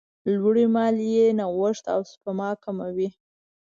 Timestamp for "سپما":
2.11-2.49